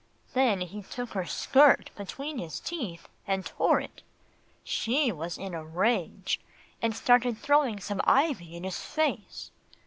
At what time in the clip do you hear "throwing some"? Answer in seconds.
7.37-8.01